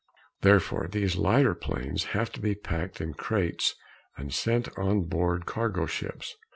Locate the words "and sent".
4.17-4.75